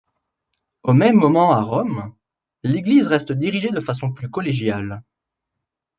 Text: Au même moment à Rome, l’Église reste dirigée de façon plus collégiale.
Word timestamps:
Au 0.81 0.93
même 0.93 1.13
moment 1.15 1.51
à 1.51 1.61
Rome, 1.61 2.11
l’Église 2.63 3.05
reste 3.05 3.33
dirigée 3.33 3.69
de 3.69 3.79
façon 3.79 4.11
plus 4.11 4.31
collégiale. 4.31 5.03